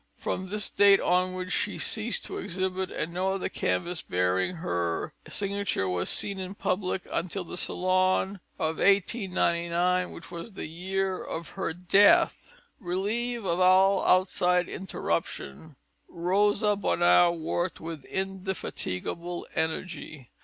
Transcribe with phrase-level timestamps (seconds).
[0.17, 5.87] From this date onward she ceased to exhibit, and no other canvas bearing her signature
[5.87, 11.71] was seen in public until the Salon of 1899, which was the year of her
[11.71, 12.55] death.
[12.79, 15.75] Relieved of all outside interruption,
[16.09, 20.31] Rosa Bonheur worked with indefatigable energy.